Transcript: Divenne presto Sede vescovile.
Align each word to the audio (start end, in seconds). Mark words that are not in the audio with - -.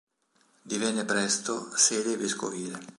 Divenne 0.63 1.05
presto 1.05 1.69
Sede 1.77 2.17
vescovile. 2.17 2.79